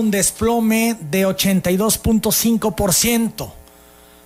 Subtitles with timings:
[0.00, 3.52] un desplome de 82.5%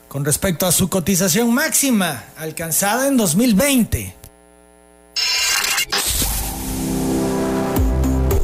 [0.09, 4.15] con respecto a su cotización máxima alcanzada en 2020.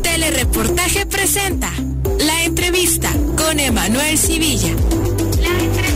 [0.03, 1.71] Telereportaje presenta
[2.19, 4.75] la entrevista con Emanuel Civilla.
[5.41, 5.89] La entrevista.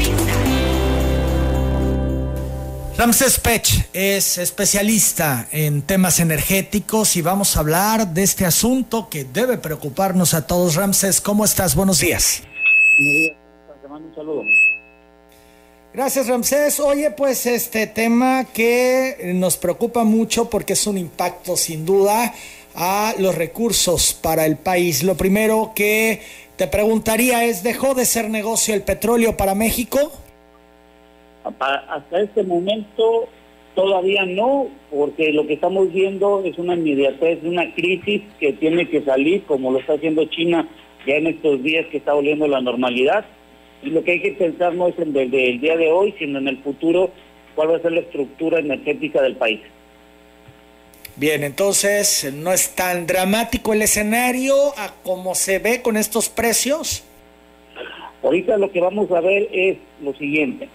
[2.97, 9.25] Ramses Pech es especialista en temas energéticos y vamos a hablar de este asunto que
[9.25, 10.77] debe preocuparnos a todos.
[10.77, 11.75] Ramses, ¿cómo estás?
[11.75, 12.45] Buenos días.
[12.97, 13.37] Buenos días,
[13.83, 14.45] te mando un saludo.
[15.93, 16.79] Gracias, Ramsés.
[16.79, 22.33] Oye, pues este tema que nos preocupa mucho porque es un impacto sin duda
[22.77, 25.03] a los recursos para el país.
[25.03, 26.23] Lo primero que
[26.57, 30.13] te preguntaría es, ¿dejó de ser negocio el petróleo para México?
[31.45, 33.29] Hasta este momento
[33.75, 39.03] todavía no, porque lo que estamos viendo es una inmediatez, una crisis que tiene que
[39.03, 40.69] salir, como lo está haciendo China
[41.07, 43.25] ya en estos días que está volviendo la normalidad.
[43.83, 46.39] Y lo que hay que pensar no es en desde el día de hoy, sino
[46.39, 47.11] en el futuro,
[47.55, 49.61] cuál va a ser la estructura energética del país.
[51.17, 57.05] Bien, entonces, ¿no es tan dramático el escenario a como se ve con estos precios?
[58.23, 60.69] Ahorita lo que vamos a ver es lo siguiente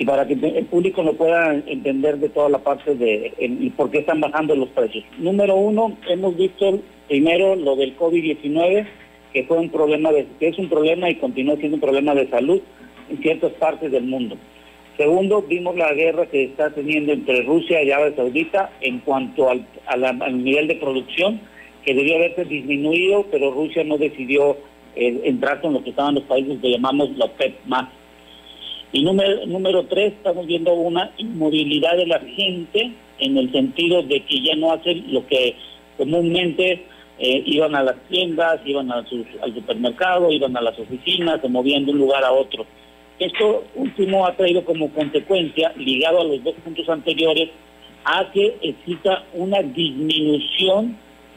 [0.00, 3.98] y para que el público lo pueda entender de toda la parte de por qué
[3.98, 5.04] están bajando los precios.
[5.18, 8.86] Número uno, hemos visto primero lo del COVID-19,
[9.34, 12.30] que fue un problema de, que es un problema y continúa siendo un problema de
[12.30, 12.62] salud
[13.10, 14.38] en ciertas partes del mundo.
[14.96, 19.66] Segundo, vimos la guerra que está teniendo entre Rusia y Arabia Saudita en cuanto al,
[19.86, 21.42] al nivel de producción,
[21.84, 24.56] que debió haberse disminuido, pero Rusia no decidió
[24.96, 27.99] eh, entrar con lo que estaban los países que llamamos la OPEP más.
[28.92, 34.20] Y número, número tres, estamos viendo una inmovilidad de la gente en el sentido de
[34.24, 35.54] que ya no hacen lo que
[35.96, 36.84] comúnmente
[37.18, 41.92] eh, iban a las tiendas, iban al supermercado, iban a las oficinas, se movían de
[41.92, 42.66] un lugar a otro.
[43.18, 47.50] Esto último ha traído como consecuencia, ligado a los dos puntos anteriores,
[48.04, 50.96] a que exista una disminución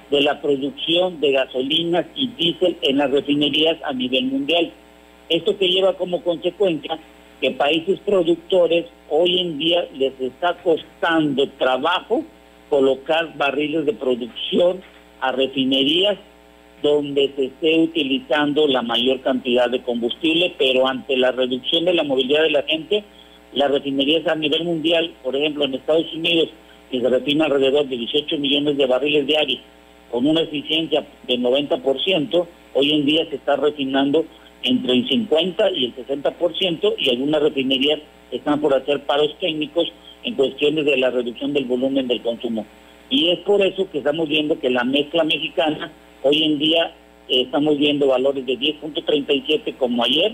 [0.10, 4.72] de la producción de gasolinas y diésel en las refinerías a nivel mundial.
[5.28, 6.98] Esto que lleva como consecuencia
[7.44, 12.24] que países productores hoy en día les está costando trabajo
[12.70, 14.82] colocar barriles de producción
[15.20, 16.18] a refinerías
[16.82, 22.04] donde se esté utilizando la mayor cantidad de combustible, pero ante la reducción de la
[22.06, 23.04] movilidad de la gente,
[23.52, 26.48] las refinerías a nivel mundial, por ejemplo en Estados Unidos,
[26.90, 29.60] que se refina alrededor de 18 millones de barriles diarios,
[30.10, 34.24] con una eficiencia del 90%, hoy en día se está refinando
[34.64, 38.00] entre el 50 y el 60% y algunas refinerías
[38.32, 39.92] están por hacer paros técnicos
[40.24, 42.66] en cuestiones de la reducción del volumen del consumo.
[43.10, 45.92] Y es por eso que estamos viendo que la mezcla mexicana
[46.24, 46.94] hoy en día
[47.28, 50.34] eh, estamos viendo valores de 10.37 como ayer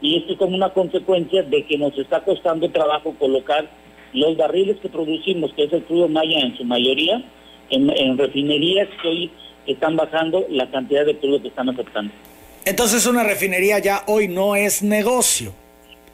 [0.00, 3.68] y esto es como una consecuencia de que nos está costando trabajo colocar
[4.12, 7.22] los barriles que producimos, que es el crudo maya en su mayoría,
[7.70, 9.30] en, en refinerías que hoy
[9.66, 12.12] están bajando la cantidad de crudo que están aceptando.
[12.64, 15.52] Entonces una refinería ya hoy no es negocio.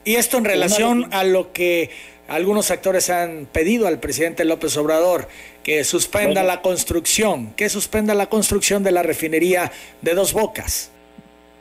[0.05, 1.91] Y esto en relación a lo que
[2.28, 5.28] algunos actores han pedido al presidente López Obrador,
[5.62, 9.72] que suspenda la construcción, que suspenda la construcción de la refinería
[10.03, 10.91] de dos bocas.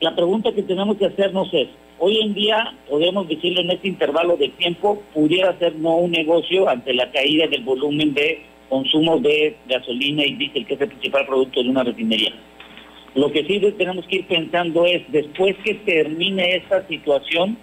[0.00, 1.68] La pregunta que tenemos que hacernos es,
[1.98, 6.68] hoy en día podemos decirlo en este intervalo de tiempo, pudiera ser no un negocio
[6.68, 11.26] ante la caída del volumen de consumo de gasolina y diésel, que es el principal
[11.26, 12.32] producto de una refinería.
[13.14, 17.56] Lo que sí tenemos que ir pensando es, después que termine esta situación,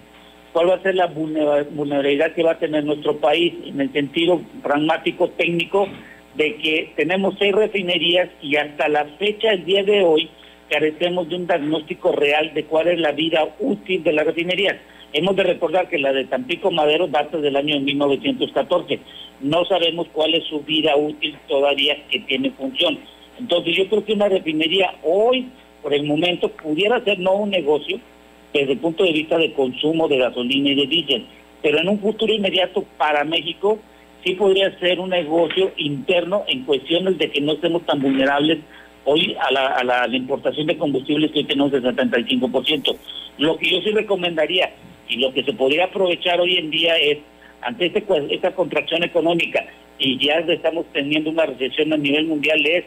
[0.53, 4.41] cuál va a ser la vulnerabilidad que va a tener nuestro país en el sentido
[4.63, 5.87] pragmático, técnico,
[6.35, 10.29] de que tenemos seis refinerías y hasta la fecha, el día de hoy,
[10.69, 14.77] carecemos de un diagnóstico real de cuál es la vida útil de las refinerías.
[15.11, 18.99] Hemos de recordar que la de Tampico Madero data del año 1914.
[19.41, 22.99] No sabemos cuál es su vida útil todavía que tiene función.
[23.39, 25.49] Entonces yo creo que una refinería hoy,
[25.81, 27.99] por el momento, pudiera ser no un negocio
[28.53, 31.25] desde el punto de vista de consumo de gasolina y de diésel,
[31.61, 33.79] pero en un futuro inmediato para México
[34.23, 38.59] sí podría ser un negocio interno en cuestiones de que no estemos tan vulnerables
[39.05, 42.95] hoy a la, a la, importación de combustibles que hoy tenemos del 75%.
[43.37, 44.71] Lo que yo sí recomendaría
[45.09, 47.19] y lo que se podría aprovechar hoy en día es,
[47.61, 49.65] ante este, esta contracción económica
[49.97, 52.85] y ya estamos teniendo una recesión a nivel mundial, es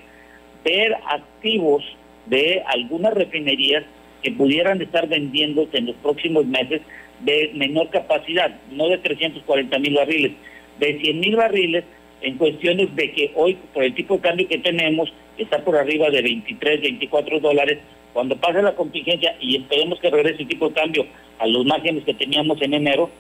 [0.65, 1.85] ver activos
[2.27, 3.85] de algunas refinerías
[4.23, 6.81] que pudieran estar vendiéndose en los próximos meses
[7.21, 10.33] de menor capacidad, no de 340 mil barriles,
[10.79, 11.85] de 100 mil barriles
[12.23, 16.09] en cuestiones de que hoy, por el tipo de cambio que tenemos, está por arriba
[16.11, 17.79] de 23, 24 dólares,
[18.13, 21.07] cuando pase la contingencia y esperemos que regrese el tipo de cambio
[21.39, 23.11] a los márgenes que teníamos en enero,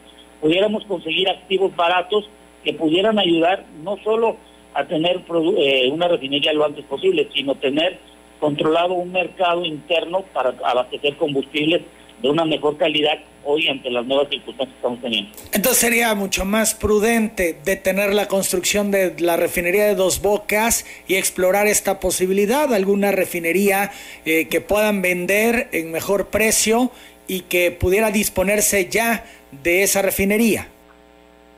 [0.40, 2.28] pudiéramos conseguir activos baratos
[2.62, 4.36] que pudieran ayudar no solo
[4.74, 5.24] a tener
[5.58, 7.98] eh, una refinería lo antes posible, sino tener
[8.40, 11.82] controlado un mercado interno para abastecer combustibles
[12.20, 15.30] de una mejor calidad hoy ante las nuevas circunstancias que estamos teniendo.
[15.52, 21.16] Entonces sería mucho más prudente detener la construcción de la refinería de Dos Bocas y
[21.16, 23.92] explorar esta posibilidad, alguna refinería
[24.24, 26.90] eh, que puedan vender en mejor precio
[27.28, 29.24] y que pudiera disponerse ya
[29.62, 30.68] de esa refinería.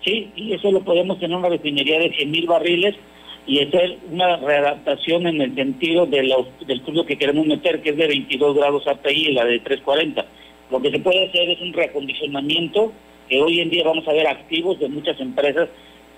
[0.07, 2.95] Sí, y eso lo podemos tener una refinería de 100 mil barriles
[3.47, 6.33] y hacer una readaptación en el sentido de
[6.67, 10.25] del crudo que queremos meter, que es de 22 grados API y la de 340
[10.71, 12.93] lo que se puede hacer es un reacondicionamiento
[13.29, 15.69] que hoy en día vamos a ver activos de muchas empresas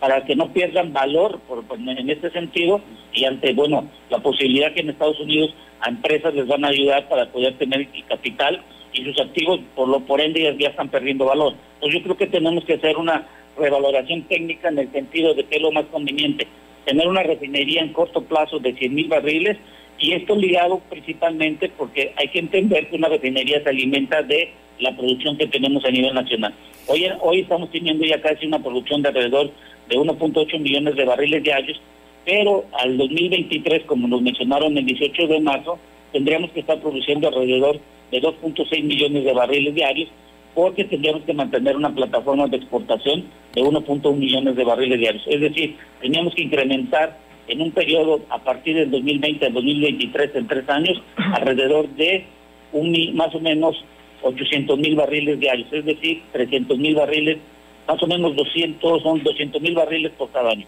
[0.00, 2.80] para que no pierdan valor por, en este sentido
[3.12, 7.08] y ante bueno la posibilidad que en Estados Unidos a empresas les van a ayudar
[7.08, 8.62] para poder tener capital
[8.92, 11.54] y sus activos por lo por ende ya, están perdiendo valor.
[11.74, 13.26] Entonces yo creo que tenemos que hacer una
[13.58, 16.46] revaloración técnica en el sentido de que es lo más conveniente
[16.88, 19.58] tener una refinería en corto plazo de 100 mil barriles
[19.98, 24.96] y esto ligado principalmente porque hay que entender que una refinería se alimenta de la
[24.96, 26.54] producción que tenemos a nivel nacional.
[26.86, 29.50] Hoy, hoy estamos teniendo ya casi una producción de alrededor
[29.88, 31.78] de 1.8 millones de barriles diarios,
[32.24, 35.78] pero al 2023, como nos mencionaron el 18 de marzo,
[36.12, 40.08] tendríamos que estar produciendo alrededor de 2.6 millones de barriles diarios,
[40.58, 45.22] porque tendríamos que mantener una plataforma de exportación de 1.1 millones de barriles diarios.
[45.28, 47.16] Es decir, teníamos que incrementar
[47.46, 52.24] en un periodo a partir del 2020 al 2023, en tres años, alrededor de
[52.72, 53.76] un, más o menos
[54.20, 57.38] 800 mil barriles diarios, es decir, 300 mil barriles,
[57.86, 60.66] más o menos 200, son 200 mil barriles por cada año.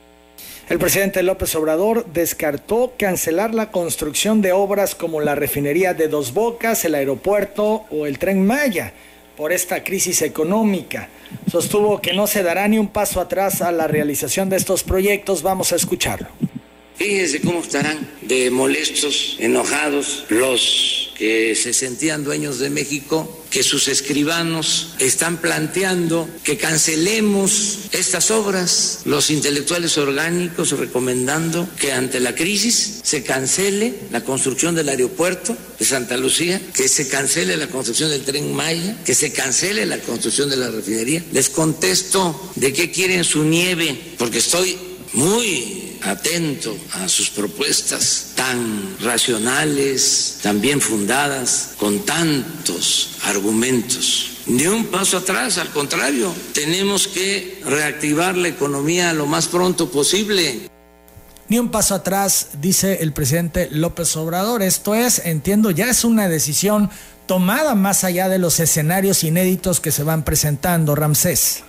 [0.69, 6.33] El presidente López Obrador descartó cancelar la construcción de obras como la refinería de Dos
[6.33, 8.93] Bocas, el aeropuerto o el tren Maya
[9.41, 11.09] por esta crisis económica.
[11.51, 15.43] Sostuvo que no se dará ni un paso atrás a la realización de estos proyectos.
[15.43, 16.29] Vamos a escucharlo.
[17.01, 23.89] Fíjense cómo estarán de molestos, enojados los que se sentían dueños de México, que sus
[23.89, 33.01] escribanos están planteando que cancelemos estas obras, los intelectuales orgánicos recomendando que ante la crisis
[33.03, 38.25] se cancele la construcción del aeropuerto de Santa Lucía, que se cancele la construcción del
[38.25, 41.25] tren Maya, que se cancele la construcción de la refinería.
[41.33, 44.77] Les contesto de qué quieren su nieve, porque estoy
[45.15, 54.39] muy atento a sus propuestas tan racionales, tan bien fundadas, con tantos argumentos.
[54.47, 60.69] Ni un paso atrás, al contrario, tenemos que reactivar la economía lo más pronto posible.
[61.49, 64.63] Ni un paso atrás, dice el presidente López Obrador.
[64.63, 66.91] Esto es, entiendo, ya es una decisión
[67.27, 71.65] tomada más allá de los escenarios inéditos que se van presentando, Ramsés.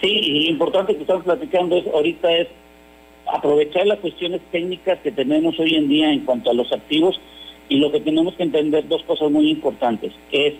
[0.00, 2.48] Sí, y lo importante que estamos platicando es, ahorita es
[3.32, 7.20] aprovechar las cuestiones técnicas que tenemos hoy en día en cuanto a los activos
[7.68, 10.54] y lo que tenemos que entender dos cosas muy importantes, que es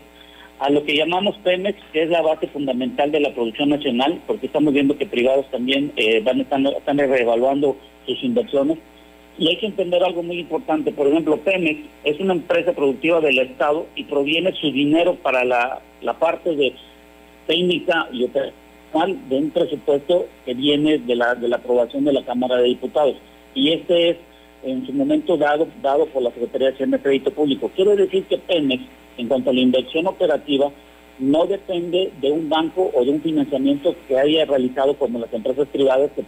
[0.59, 4.47] a lo que llamamos Pemex, que es la base fundamental de la producción nacional, porque
[4.47, 7.77] estamos viendo que privados también eh, van están, están reevaluando
[8.07, 8.79] sus inversiones.
[9.39, 10.93] Y hay que entender algo muy importante.
[10.93, 15.83] Por ejemplo, Pemex es una empresa productiva del Estado y proviene su dinero para la,
[16.01, 16.73] la parte de
[17.47, 18.66] técnica y operación
[19.29, 23.17] de un presupuesto que viene de la, de la aprobación de la Cámara de Diputados.
[23.55, 24.17] Y este es
[24.63, 27.71] en su momento dado, dado por la Secretaría de Hacienda de Crédito Público.
[27.75, 28.83] Quiero decir que Pemex,
[29.19, 30.71] en cuanto a la inversión operativa,
[31.19, 35.69] no depende de un banco o de un financiamiento que haya realizado como las empresas
[35.69, 36.25] privadas que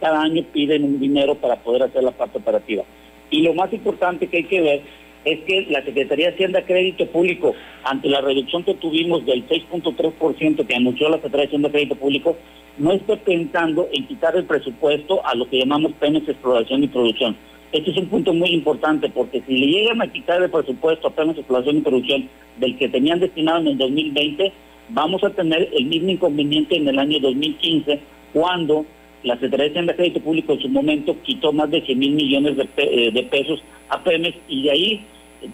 [0.00, 2.84] cada año piden un dinero para poder hacer la parte operativa.
[3.30, 4.82] Y lo más importante que hay que ver
[5.24, 7.54] es que la Secretaría de Hacienda Crédito Público,
[7.84, 12.36] ante la reducción que tuvimos del 6.3% que anunció la Secretaría de Hacienda Crédito Público,
[12.78, 17.36] no esté pensando en quitar el presupuesto a lo que llamamos Pemex Exploración y Producción.
[17.72, 21.10] Este es un punto muy importante porque si le llegan a quitar el presupuesto a
[21.10, 24.52] Pemex Exploración y Producción del que tenían destinado en el 2020,
[24.90, 27.98] vamos a tener el mismo inconveniente en el año 2015
[28.32, 28.86] cuando
[29.22, 32.56] la Secretaría de Hacienda Crédito Público en su momento quitó más de 100 mil millones
[32.56, 35.04] de, eh, de pesos a Pemex y de ahí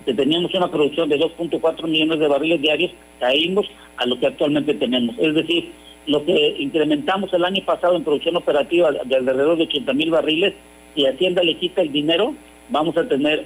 [0.05, 3.67] teníamos una producción de 2.4 millones de barriles diarios, caímos
[3.97, 5.17] a lo que actualmente tenemos.
[5.19, 5.71] Es decir,
[6.07, 10.55] lo que incrementamos el año pasado en producción operativa de alrededor de 80 mil barriles,
[10.95, 12.35] si Hacienda le quita el dinero,
[12.69, 13.45] vamos a tener,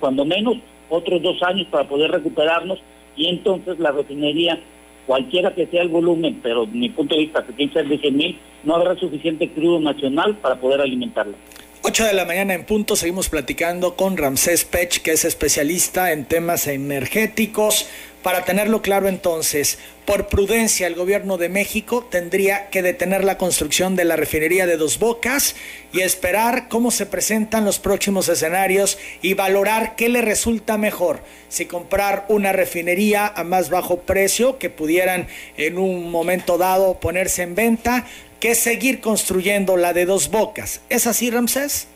[0.00, 0.56] cuando menos,
[0.88, 2.78] otros dos años para poder recuperarnos
[3.16, 4.60] y entonces la refinería,
[5.06, 7.98] cualquiera que sea el volumen, pero mi punto de vista que tiene que ser de
[7.98, 11.36] 100 mil, no habrá suficiente crudo nacional para poder alimentarla.
[11.88, 16.24] 8 de la mañana en punto seguimos platicando con Ramsés Pech, que es especialista en
[16.24, 17.86] temas energéticos.
[18.24, 23.94] Para tenerlo claro entonces, por prudencia el gobierno de México tendría que detener la construcción
[23.94, 25.54] de la refinería de Dos Bocas
[25.92, 31.66] y esperar cómo se presentan los próximos escenarios y valorar qué le resulta mejor, si
[31.66, 37.54] comprar una refinería a más bajo precio que pudieran en un momento dado ponerse en
[37.54, 38.06] venta
[38.40, 40.84] que seguir construyendo la de dos bocas.
[40.88, 41.88] ¿Es así, Ramsés?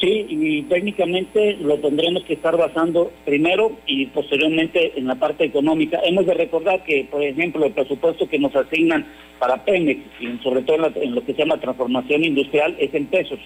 [0.00, 6.00] Sí, y técnicamente lo tendremos que estar basando primero y posteriormente en la parte económica.
[6.04, 9.06] Hemos de recordar que, por ejemplo, el presupuesto que nos asignan
[9.40, 13.40] para Pemex, y sobre todo en, lo que se llama transformación industrial, es en pesos.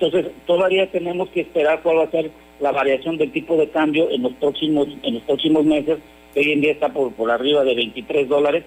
[0.00, 4.10] Entonces, todavía tenemos que esperar cuál va a ser la variación del tipo de cambio
[4.10, 5.98] en los próximos en los próximos meses,
[6.34, 8.64] que hoy en día está por, por arriba de 23 dólares,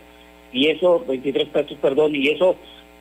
[0.53, 2.55] y eso, 23 pesos, perdón, y eso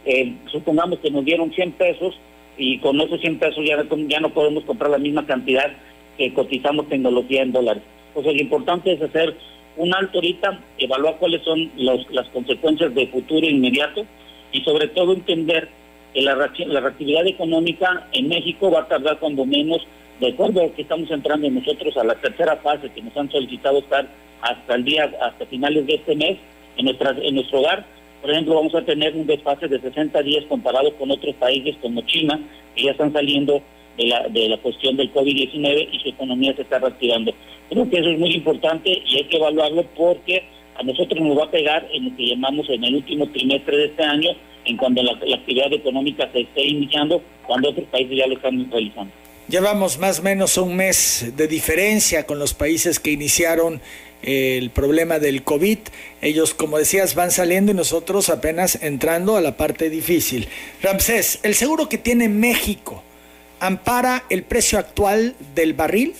[0.05, 2.15] eh, supongamos que nos dieron 100 pesos
[2.57, 5.73] y con esos 100 pesos ya, no podemos comprar la misma cantidad
[6.17, 7.83] que cotizamos tecnología en dólares.
[8.09, 9.35] Entonces lo importante es hacer
[9.77, 14.07] un alto ahorita, evaluar cuáles son las consecuencias de futuro inmediato
[14.53, 15.69] y sobre todo entender
[16.13, 19.85] que la, la reactividad económica en México va a tardar cuando menos,
[20.21, 23.79] de acuerdo a que estamos entrando nosotros a la tercera fase que nos han solicitado
[23.79, 24.07] estar
[24.43, 26.37] hasta el día, hasta finales de este mes
[26.77, 27.85] en, nuestra, en nuestro hogar,
[28.25, 32.01] por ejemplo, vamos a tener un desfase de 60 días comparado con otros países como
[32.07, 32.41] China,
[32.75, 33.61] que ya están saliendo
[33.99, 37.35] de la, de la cuestión del COVID-19 y su economía se está reactivando.
[37.69, 40.43] Creo que eso es muy importante y hay que evaluarlo porque
[40.75, 43.85] a nosotros nos va a pegar en lo que llamamos en el último trimestre de
[43.89, 44.31] este año,
[44.65, 48.71] en cuando la, la actividad económica se esté iniciando, cuando otros países ya lo están
[48.71, 49.13] realizando.
[49.49, 53.83] Llevamos más o menos un mes de diferencia con los países que iniciaron
[54.25, 55.79] el problema del COVID.
[56.23, 60.49] Ellos, como decías, van saliendo y nosotros apenas entrando a la parte difícil.
[60.83, 63.03] Ramsés, ¿el seguro que tiene México
[63.61, 66.15] ampara el precio actual del barril?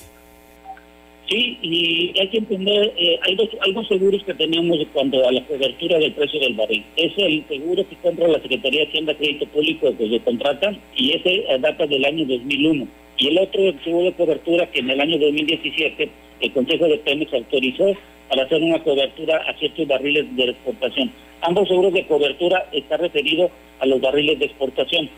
[1.29, 5.43] Sí, y hay que entender, eh, hay, dos, hay seguros que tenemos cuando a la
[5.47, 6.85] cobertura del precio del barril.
[6.97, 11.13] Es el seguro que compra la Secretaría de Hacienda Crédito Público que se contratan y
[11.13, 12.87] ese data del año 2001.
[13.17, 16.11] Y el otro seguro de cobertura que en el año 2017
[16.45, 17.97] el Consejo de Pemex autorizó
[18.29, 21.11] para hacer una cobertura a ciertos barriles de exportación.
[21.43, 25.09] Ambos seguros de cobertura están referidos a los barriles de exportación.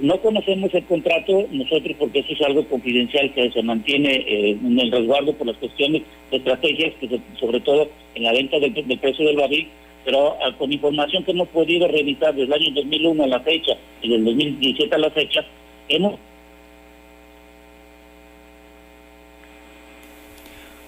[0.00, 4.80] No conocemos el contrato nosotros porque eso es algo confidencial que se mantiene eh, en
[4.80, 9.26] el resguardo por las cuestiones de estrategias, que sobre todo en la venta del, precio
[9.26, 9.68] del barril,
[10.04, 13.76] pero ah, con información que hemos podido revisar desde el año 2001 a la fecha
[14.02, 15.44] y del 2017 a la fecha,
[15.88, 16.18] hemos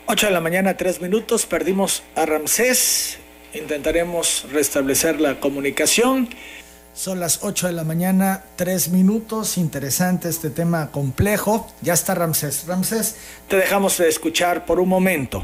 [0.07, 3.19] 8 de la mañana, 3 minutos, perdimos a Ramsés,
[3.55, 6.29] intentaremos restablecer la comunicación.
[6.93, 11.67] Son las 8 de la mañana, 3 minutos, interesante este tema complejo.
[11.81, 12.67] Ya está Ramsés.
[12.69, 13.19] Ramsés,
[13.49, 15.43] te dejamos de escuchar por un momento.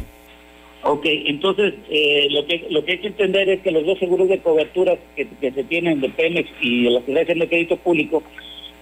[0.82, 4.28] Ok, entonces eh, lo, que, lo que hay que entender es que los dos seguros
[4.28, 8.22] de cobertura que, se tienen de Pemex y de la Federación de Crédito Público,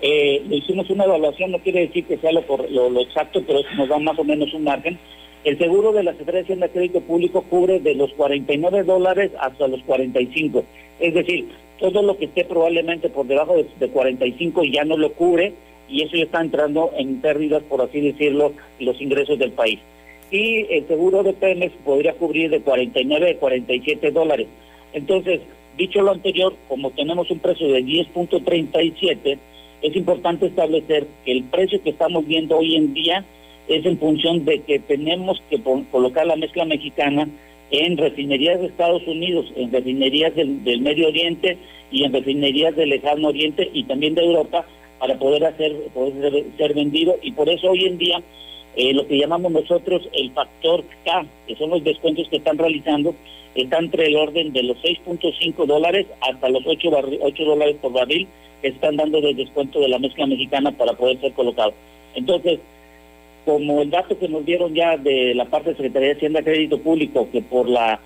[0.02, 3.88] eh, hicimos una evaluación, no quiere decir que sea lo, lo, lo exacto, pero nos
[3.88, 4.98] da más o menos un margen
[5.48, 9.82] el seguro de la Secretaría de Crédito Público cubre de los 49 dólares hasta los
[9.84, 10.62] 45.
[11.00, 15.54] Es decir, todo lo que esté probablemente por debajo de, 45 ya no lo cubre
[15.88, 19.78] y eso ya está entrando en pérdidas, por así decirlo, los ingresos del país.
[20.30, 24.48] Y el seguro de Pemex podría cubrir de 49 a 47 dólares.
[24.92, 25.40] Entonces,
[25.78, 29.38] dicho lo anterior, como tenemos un precio de 10.37,
[29.80, 33.24] es importante establecer que el precio que estamos viendo hoy en día
[33.68, 35.60] es en función de que tenemos que
[35.90, 37.28] colocar la mezcla mexicana
[37.70, 41.58] en refinerías de Estados Unidos, en refinerías del, Medio Oriente
[41.90, 44.64] y en refinerías del Lejano Oriente y también de Europa
[44.98, 48.22] para poder hacer poder ser, vendido y por eso hoy en día
[48.74, 53.14] eh, lo que llamamos nosotros el factor K, que son los descuentos que están realizando,
[53.54, 58.26] está entre el orden de los 6.5 dólares hasta los 8, 8 dólares por barril
[58.62, 61.72] que están dando de descuento de la mezcla mexicana para poder ser colocado.
[62.14, 62.60] Entonces,
[63.48, 66.78] como el dato que nos dieron ya de la parte de Secretaría de Hacienda Crédito
[66.82, 67.98] Público, que por la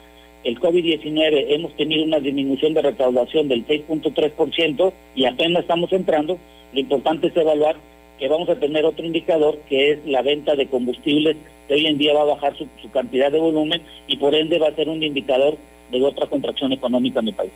[0.44, 6.38] el COVID-19 hemos tenido una disminución de recaudación del 6.3% y apenas estamos entrando,
[6.72, 7.75] lo importante es evaluar
[8.20, 11.99] que vamos a tener otro indicador que es la venta de combustibles, que hoy en
[11.99, 15.02] día va a bajar su, cantidad de volumen y por ende va a ser un
[15.02, 15.58] indicador
[15.90, 17.50] de otra contracción económica en el país.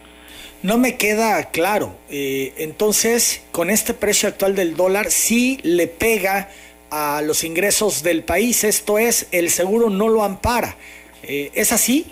[0.65, 1.95] No me queda claro.
[2.11, 6.49] Eh, entonces, con este precio actual del dólar, sí le pega
[6.91, 10.77] a los ingresos del país, esto es, el seguro no lo ampara.
[11.23, 12.07] Eh, ¿Es así?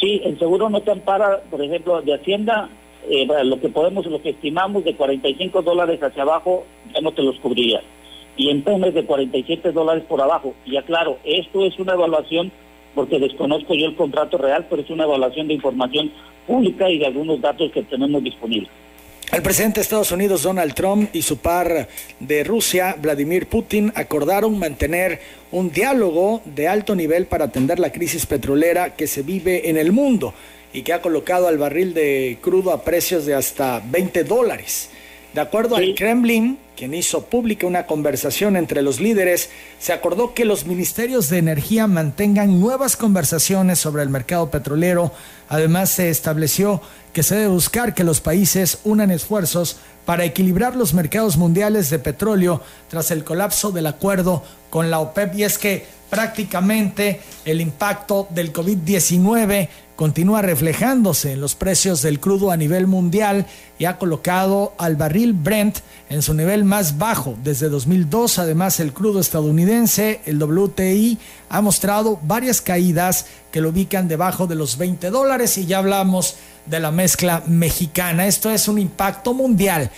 [0.00, 2.68] Sí, el seguro no te ampara, por ejemplo, de Hacienda,
[3.08, 7.22] eh, lo que podemos, lo que estimamos de 45 dólares hacia abajo, ya no te
[7.22, 7.82] los cubriría.
[8.36, 10.54] y en Pemex de 47 dólares por abajo.
[10.66, 12.50] Y aclaro, esto es una evaluación
[12.94, 16.10] porque desconozco yo el contrato real, pero es una evaluación de información
[16.46, 18.70] pública y de algunos datos que tenemos disponibles.
[19.32, 21.88] El presidente de Estados Unidos, Donald Trump, y su par
[22.20, 25.18] de Rusia, Vladimir Putin, acordaron mantener
[25.50, 29.92] un diálogo de alto nivel para atender la crisis petrolera que se vive en el
[29.92, 30.34] mundo
[30.72, 34.90] y que ha colocado al barril de crudo a precios de hasta 20 dólares.
[35.34, 39.50] De acuerdo al Kremlin, quien hizo pública una conversación entre los líderes,
[39.80, 45.10] se acordó que los ministerios de energía mantengan nuevas conversaciones sobre el mercado petrolero.
[45.48, 46.80] Además, se estableció
[47.12, 51.98] que se debe buscar que los países unan esfuerzos para equilibrar los mercados mundiales de
[51.98, 55.34] petróleo tras el colapso del acuerdo con la OPEP.
[55.34, 62.52] Y es que prácticamente el impacto del COVID-19 continúa reflejándose en los precios del crudo
[62.52, 63.46] a nivel mundial
[63.80, 65.78] y ha colocado al barril Brent
[66.08, 68.38] en su nivel más bajo desde 2002.
[68.38, 71.18] Además, el crudo estadounidense, el WTI,
[71.48, 76.36] ha mostrado varias caídas que lo ubican debajo de los 20 dólares y ya hablamos
[76.66, 78.28] de la mezcla mexicana.
[78.28, 79.90] Esto es un impacto mundial.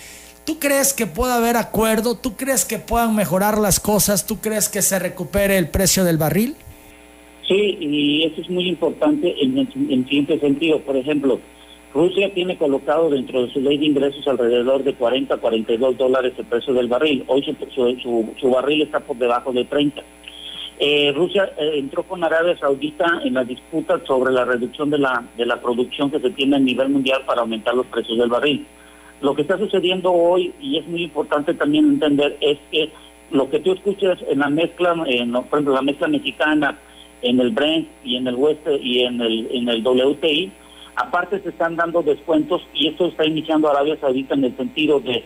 [0.47, 2.15] ¿Tú crees que pueda haber acuerdo?
[2.15, 4.25] ¿Tú crees que puedan mejorar las cosas?
[4.25, 6.55] ¿Tú crees que se recupere el precio del barril?
[7.45, 9.67] Sí, y eso es muy importante en el,
[10.05, 10.79] siguiente sentido.
[10.79, 11.41] Por ejemplo,
[11.93, 16.31] Rusia tiene colocado dentro de su ley de ingresos alrededor de 40 a 42 dólares
[16.37, 17.25] el precio del barril.
[17.27, 20.01] Hoy su, barril está por debajo de 30.
[20.79, 25.25] Eh, Rusia eh, entró con Arabia Saudita en la disputa sobre la reducción de la,
[25.35, 28.65] de la producción que se tiene a nivel mundial para aumentar los precios del barril.
[29.21, 32.91] Lo que está sucediendo hoy, y es muy importante también entender, es que
[33.31, 36.77] lo que tú escuchas en la mezcla, en, por ejemplo, la mezcla mexicana,
[37.21, 40.51] en el Brent y en el West y en el, en el WTI.
[40.95, 45.23] Aparte se están dando descuentos y esto está iniciando Arabia Saudita en el sentido de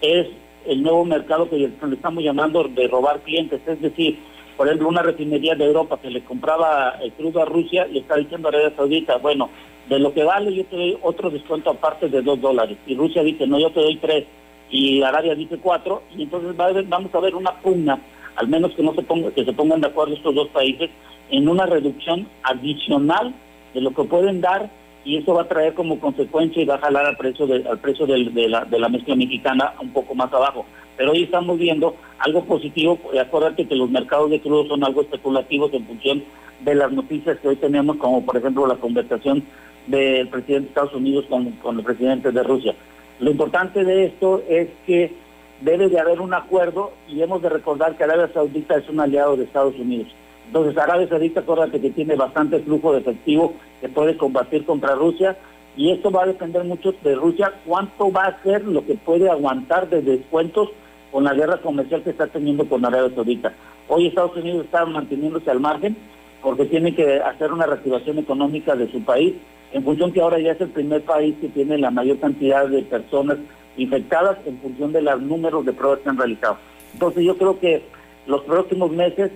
[0.00, 0.26] es
[0.66, 4.18] el nuevo mercado que le estamos llamando de robar clientes, es decir,
[4.56, 8.16] por ejemplo, una refinería de Europa que le compraba el crudo a Rusia, le está
[8.16, 9.48] diciendo a Arabia Saudita, bueno,
[9.88, 12.78] de lo que vale yo te doy otro descuento aparte de dos dólares.
[12.86, 14.24] Y Rusia dice, no, yo te doy tres.
[14.70, 16.02] Y Arabia dice cuatro.
[16.16, 18.00] Y entonces vamos a ver una pugna
[18.36, 20.90] al menos que no se ponga, que se pongan de acuerdo estos dos países
[21.30, 23.34] en una reducción adicional
[23.74, 24.70] de lo que pueden dar
[25.04, 27.78] y eso va a traer como consecuencia y va a jalar al precio de, al
[27.78, 30.64] precio de, la, de la mezcla mexicana un poco más abajo.
[30.96, 35.72] Pero hoy estamos viendo algo positivo, acuérdate que los mercados de crudo son algo especulativos
[35.74, 36.22] en función
[36.60, 39.42] de las noticias que hoy tenemos, como por ejemplo la conversación
[39.86, 42.74] del presidente de Estados Unidos con, con el presidente de Rusia.
[43.20, 45.12] Lo importante de esto es que
[45.60, 49.36] debe de haber un acuerdo y hemos de recordar que Arabia Saudita es un aliado
[49.36, 50.08] de Estados Unidos.
[50.46, 55.36] Entonces Arabia Saudita, acuérdate que tiene bastante flujo de efectivo que puede combatir contra Rusia
[55.76, 59.30] y esto va a depender mucho de Rusia cuánto va a ser lo que puede
[59.30, 60.70] aguantar de descuentos
[61.10, 63.52] con la guerra comercial que está teniendo con Arabia Saudita.
[63.88, 65.96] Hoy Estados Unidos está manteniéndose al margen
[66.42, 69.34] porque tiene que hacer una reactivación económica de su país
[69.72, 72.82] en función que ahora ya es el primer país que tiene la mayor cantidad de
[72.82, 73.38] personas
[73.76, 76.58] infectadas en función de los números de pruebas que han realizado.
[76.92, 77.82] Entonces yo creo que
[78.26, 79.30] los próximos meses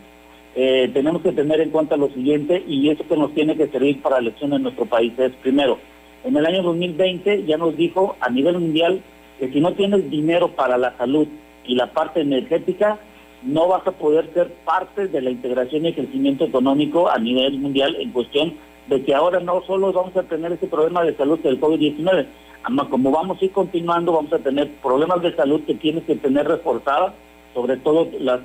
[0.54, 4.00] eh, tenemos que tener en cuenta lo siguiente y eso que nos tiene que servir
[4.02, 5.78] para la elección en nuestro país es, primero,
[6.24, 9.00] en el año 2020 ya nos dijo a nivel mundial
[9.38, 11.28] que si no tienes dinero para la salud
[11.66, 12.98] y la parte energética,
[13.42, 17.96] no vas a poder ser parte de la integración y crecimiento económico a nivel mundial
[18.00, 18.54] en cuestión
[18.88, 22.26] de que ahora no solo vamos a tener ese problema de salud del COVID-19,
[22.90, 26.46] como vamos a ir continuando, vamos a tener problemas de salud que tienes que tener
[26.48, 27.14] reforzadas,
[27.54, 28.40] sobre todo las,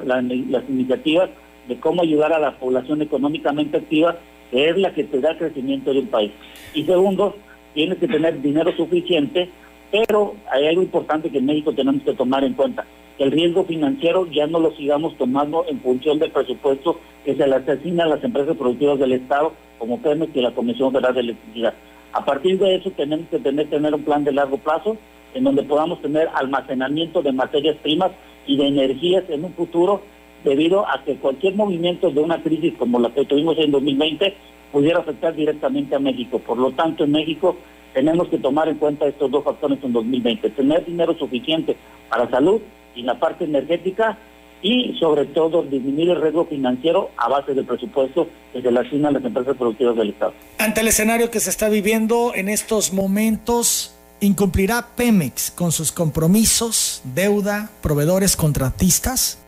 [0.69, 1.29] iniciativas
[1.67, 4.17] de cómo ayudar a la población económicamente activa,
[4.51, 6.31] que es la que te da crecimiento de un país.
[6.73, 7.35] Y segundo,
[7.73, 9.49] tienes que tener dinero suficiente,
[9.91, 12.85] pero hay algo importante que en México tenemos que tomar en cuenta,
[13.17, 17.55] el riesgo financiero ya no lo sigamos tomando en función del presupuesto que se le
[17.55, 21.73] asesina a las empresas productivas del Estado, como Pemex y la Comisión Federal de Electricidad.
[22.13, 24.95] A partir de eso tenemos que tener, tener un plan de largo plazo
[25.33, 28.11] en donde podamos tener almacenamiento de materias primas
[28.45, 30.03] y de energías en un futuro
[30.43, 34.35] debido a que cualquier movimiento de una crisis como la que tuvimos en 2020
[34.71, 36.37] pudiera afectar directamente a México.
[36.37, 37.57] Por lo tanto, en México
[37.95, 41.75] tenemos que tomar en cuenta estos dos factores en 2020, tener dinero suficiente
[42.07, 42.61] para salud
[42.95, 44.19] y la parte energética
[44.61, 49.09] y sobre todo disminuir el riesgo financiero a base del presupuesto que se le asigna
[49.09, 50.33] a las empresas productivas del Estado.
[50.57, 57.01] Ante el escenario que se está viviendo en estos momentos, ¿incumplirá Pemex con sus compromisos,
[57.15, 59.39] deuda, proveedores, contratistas?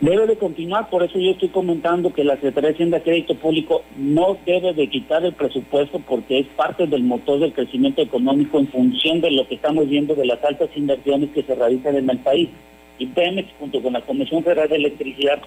[0.00, 3.34] Debe de continuar, por eso yo estoy comentando que la Secretaría de Hacienda de Crédito
[3.34, 8.58] Público no debe de quitar el presupuesto porque es parte del motor del crecimiento económico
[8.58, 12.08] en función de lo que estamos viendo de las altas inversiones que se realizan en
[12.08, 12.48] el país.
[13.00, 15.40] Y Pemex junto con la Comisión Federal de Electricidad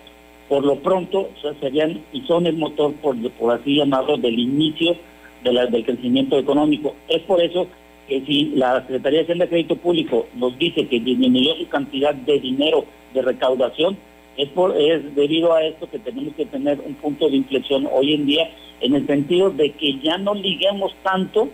[0.49, 1.29] por lo pronto
[1.61, 4.95] serían y son el motor, por, por así llamarlo, del inicio
[5.43, 6.95] de la, del crecimiento económico.
[7.07, 7.67] Es por eso
[8.07, 12.13] que si la Secretaría de Hacienda de Crédito Público nos dice que disminuyó su cantidad
[12.13, 13.97] de dinero de recaudación,
[14.35, 18.13] es, por, es debido a esto que tenemos que tener un punto de inflexión hoy
[18.13, 18.49] en día
[18.81, 21.49] en el sentido de que ya no liguemos tanto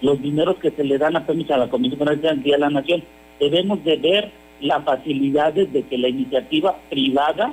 [0.00, 3.04] los dineros que se le dan a, a la Comisión Federal de la Nación.
[3.38, 7.52] Debemos de ver las facilidades de que la iniciativa privada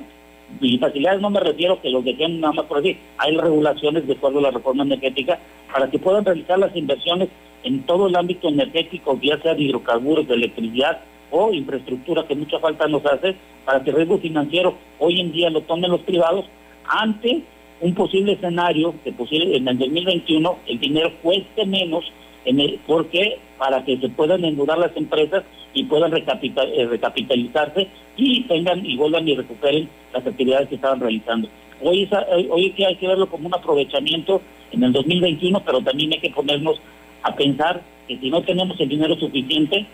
[0.60, 2.96] y facilidades no me refiero que los dejen nada más por así.
[3.18, 5.38] Hay regulaciones de acuerdo a la reforma energética
[5.72, 7.28] para que puedan realizar las inversiones
[7.62, 12.58] en todo el ámbito energético, ya sea de hidrocarburos, de electricidad o infraestructura que mucha
[12.58, 16.46] falta nos hace para que el riesgo financiero hoy en día lo tomen los privados
[16.84, 17.42] ante
[17.80, 22.04] un posible escenario que posible en el 2021 el dinero cueste menos
[22.44, 28.42] en el, porque para que se puedan endeudar las empresas y puedan eh, recapitalizarse y
[28.42, 31.48] tengan y vuelvan y recuperen las actividades que estaban realizando.
[31.82, 32.08] Hoy,
[32.50, 36.80] hoy hay que verlo como un aprovechamiento en el 2021, pero también hay que ponernos
[37.22, 39.86] a pensar que si no tenemos el dinero suficiente,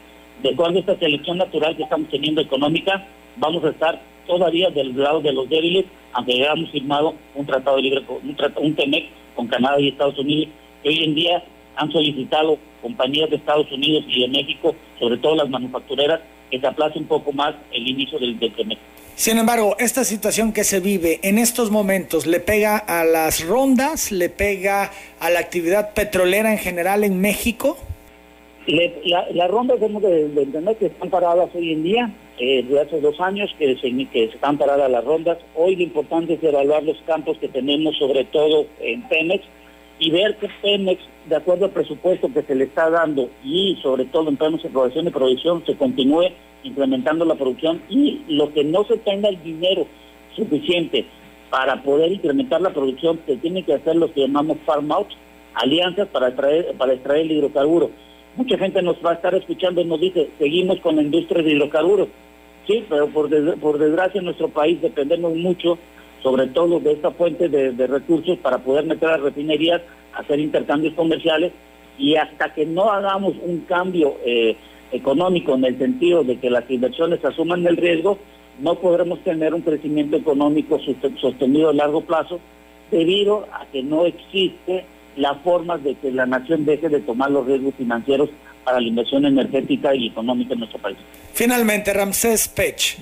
[0.42, 3.06] de acuerdo a esta selección natural que estamos teniendo económica,
[3.36, 8.02] vamos a estar todavía del lado de los débiles, aunque hayamos firmado un tratado libre,
[8.08, 10.48] un, un TEMEC con Canadá y Estados Unidos,
[10.82, 11.44] que hoy en día
[11.76, 16.66] han solicitado compañías de Estados Unidos y de México, sobre todo las manufactureras, que se
[16.66, 18.52] aplace un poco más el inicio del, del
[19.14, 24.12] Sin embargo, esta situación que se vive en estos momentos le pega a las rondas,
[24.12, 27.76] le pega a la actividad petrolera en general en México.
[28.66, 33.50] las rondas tenemos de, entender que están paradas hoy en día, eh, hace dos años
[33.58, 35.38] que se, que se están paradas las rondas.
[35.54, 39.44] Hoy lo importante es evaluar los campos que tenemos, sobre todo en Pemex,
[39.98, 44.04] y ver que Pemex, de acuerdo al presupuesto que se le está dando y sobre
[44.04, 46.28] todo en términos de producción y producción, se continúe
[46.62, 49.86] incrementando la producción y lo que no se tenga el dinero
[50.34, 51.06] suficiente
[51.50, 55.08] para poder incrementar la producción, se tiene que hacer lo que llamamos farm out,
[55.54, 57.90] alianzas para extraer, para extraer el hidrocarburo.
[58.36, 61.52] Mucha gente nos va a estar escuchando y nos dice, seguimos con la industria de
[61.52, 62.08] hidrocarburos.
[62.66, 65.78] Sí, pero por, por desgracia en nuestro país dependemos mucho
[66.22, 69.82] sobre todo de esta fuente de, recursos para poder meter a refinerías,
[70.14, 71.52] hacer intercambios comerciales
[71.98, 74.56] y hasta que no hagamos un cambio eh,
[74.92, 78.18] económico en el sentido de que las inversiones asuman el riesgo,
[78.60, 80.80] no podremos tener un crecimiento económico
[81.20, 82.40] sostenido a largo plazo
[82.90, 84.84] debido a que no existe
[85.16, 88.30] la forma de que la nación deje de tomar los riesgos financieros
[88.64, 90.98] para la inversión energética y económica en nuestro país.
[91.32, 92.98] Finalmente, Ramsés Pech,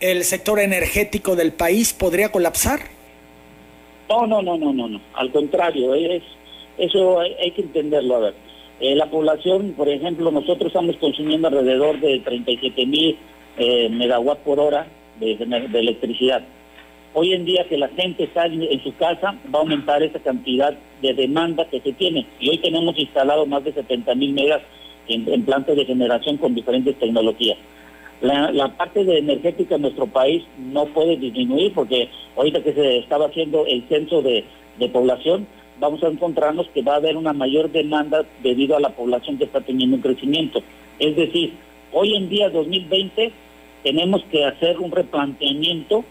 [0.00, 2.80] el sector energético del país podría colapsar?
[4.08, 5.00] No, no, no, no, no, no.
[5.14, 6.22] Al contrario, es,
[6.78, 8.16] eso hay, que entenderlo.
[8.16, 8.34] A ver,
[8.80, 13.18] eh, la población, por ejemplo, nosotros estamos consumiendo alrededor de 37 mil
[13.58, 14.86] eh, megawatt por hora
[15.20, 16.42] de, electricidad.
[17.14, 20.74] Hoy en día que la gente está en, su casa, va a aumentar esa cantidad
[21.02, 22.26] de demanda que se tiene.
[22.38, 24.62] Y hoy tenemos instalado más de 70 mil megas
[25.08, 27.58] en, en plantas de generación con diferentes tecnologías.
[28.20, 33.26] La, parte de energética en nuestro país no puede disminuir porque ahorita que se estaba
[33.26, 34.44] haciendo el censo de,
[34.92, 35.46] población,
[35.78, 39.44] vamos a encontrarnos que va a haber una mayor demanda debido a la población que
[39.44, 40.62] está teniendo un crecimiento.
[40.98, 41.54] Es decir,
[41.92, 43.32] hoy en día 2020
[43.82, 46.04] tenemos que hacer un replanteamiento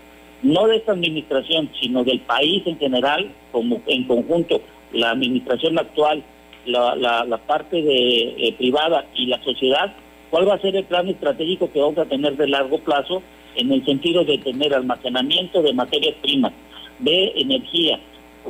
[0.43, 4.61] no de esta administración, sino del país en general, como en conjunto,
[4.93, 6.23] la administración actual,
[6.65, 9.93] la, parte de, eh, privada y la sociedad,
[10.29, 13.21] cuál va a ser el plan estratégico que vamos a tener de largo plazo
[13.55, 16.53] en el sentido de tener almacenamiento de materias primas,
[16.99, 17.99] de energía,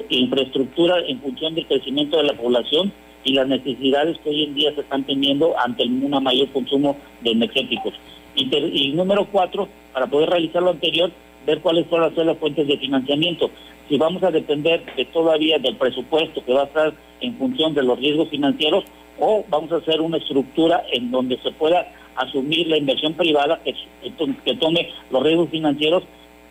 [0.09, 2.91] infraestructura en función del crecimiento de la población
[3.23, 7.31] y las necesidades que hoy en día se están teniendo ante un mayor consumo de
[7.31, 7.93] energéticos.
[8.35, 11.11] Y, número cuatro, para poder realizar lo anterior,
[11.45, 13.49] ver cuáles van a ser las fuentes de financiamiento.
[13.89, 17.83] Si vamos a depender de todavía del presupuesto que va a estar en función de
[17.83, 18.83] los riesgos financieros,
[19.19, 23.73] o vamos a hacer una estructura en donde se pueda asumir la inversión privada que,
[24.43, 26.03] que tome los riesgos financieros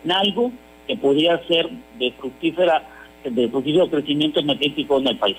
[0.03, 0.51] en algo
[0.87, 2.83] que podría ser de fructífera
[3.23, 5.37] de fructífero crecimiento energético en el país.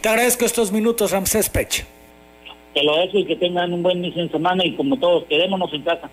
[0.00, 1.84] Te agradezco estos minutos, Ramsés Pech.
[2.74, 5.72] Te lo agradezco y que tengan un buen inicio de semana y como todos, quedémonos
[5.72, 6.08] en casa.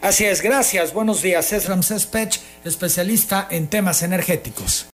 [0.00, 0.92] Así es, gracias.
[0.92, 1.52] Buenos días.
[1.52, 4.88] Es Ramsés Pech, especialista en temas energéticos.